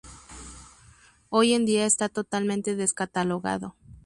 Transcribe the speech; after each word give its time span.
Hoy 1.29 1.53
en 1.53 1.67
día 1.67 1.85
está 1.85 2.09
totalmente 2.09 2.75
descatalogado. 2.75 3.75